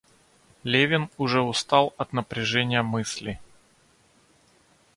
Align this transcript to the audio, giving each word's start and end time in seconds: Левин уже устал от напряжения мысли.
Левин 0.63 1.11
уже 1.19 1.41
устал 1.43 1.93
от 1.95 2.11
напряжения 2.11 2.81
мысли. 2.81 3.39